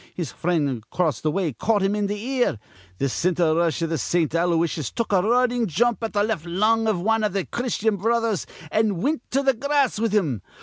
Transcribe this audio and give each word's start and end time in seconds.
His 0.15 0.31
frind 0.31 0.67
acrost 0.67 1.21
th' 1.21 1.25
way 1.31 1.53
caught 1.53 1.83
him 1.83 1.93
in 1.95 2.07
th' 2.07 2.17
ear. 2.17 2.57
Th' 2.99 3.03
cinter 3.07 3.53
rush 3.55 3.83
iv 3.83 3.91
th' 3.91 3.99
Saint 3.99 4.31
Aloysiuses 4.31 4.89
took 4.91 5.11
a 5.11 5.21
runnin' 5.21 5.67
jump 5.67 6.03
at 6.03 6.13
th' 6.13 6.25
left 6.25 6.43
lung 6.47 6.87
iv 6.87 6.99
wan 6.99 7.23
iv 7.23 7.33
th' 7.35 7.51
Christyan 7.51 7.97
Brothers, 8.01 8.47
an' 8.71 8.97
wint 9.03 9.21
to 9.29 9.43
th' 9.43 9.59
grass 9.59 9.99
with 9.99 10.11
him. 10.11 10.41